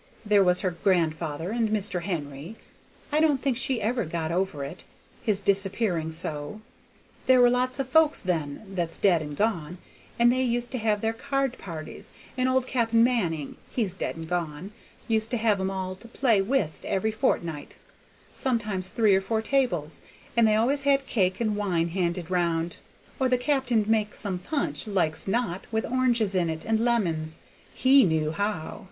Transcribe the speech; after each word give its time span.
There 0.25 0.43
was 0.43 0.63
your 0.63 0.71
grandfather 0.71 1.51
and 1.51 1.69
Mr. 1.69 2.01
Henry. 2.01 2.55
I 3.11 3.19
don't 3.19 3.39
think 3.39 3.55
she 3.55 3.79
ever 3.83 4.03
got 4.03 4.31
it 4.31 4.33
over, 4.33 4.73
his 5.21 5.39
disappearing 5.39 6.11
so. 6.11 6.59
There 7.27 7.39
were 7.39 7.51
lots 7.51 7.77
of 7.77 7.87
folks 7.87 8.23
then 8.23 8.63
that's 8.73 8.97
dead 8.97 9.21
and 9.21 9.37
gone, 9.37 9.77
and 10.17 10.31
they 10.31 10.41
used 10.41 10.71
to 10.71 10.79
have 10.79 11.01
their 11.01 11.13
card 11.13 11.55
parties, 11.59 12.13
and 12.35 12.49
old 12.49 12.65
Cap'n 12.65 13.03
Manning 13.03 13.57
he's 13.69 13.93
dead 13.93 14.15
and 14.15 14.27
gone 14.27 14.71
used 15.07 15.29
to 15.29 15.37
have 15.37 15.59
'em 15.59 15.69
all 15.69 15.93
to 15.97 16.07
play 16.07 16.41
whist 16.41 16.83
every 16.85 17.11
fortnight, 17.11 17.75
sometimes 18.33 18.89
three 18.89 19.13
or 19.13 19.21
four 19.21 19.43
tables, 19.43 20.03
and 20.35 20.47
they 20.47 20.55
always 20.55 20.81
had 20.81 21.05
cake 21.05 21.39
and 21.39 21.55
wine 21.55 21.89
handed 21.89 22.31
round, 22.31 22.77
or 23.19 23.29
the 23.29 23.37
cap'n 23.37 23.85
made 23.87 24.15
some 24.15 24.39
punch, 24.39 24.87
like's 24.87 25.27
not, 25.27 25.67
with 25.71 25.85
oranges 25.85 26.33
in 26.33 26.49
it, 26.49 26.65
and 26.65 26.83
lemons; 26.83 27.43
he 27.71 28.03
knew 28.03 28.31
how! 28.31 28.79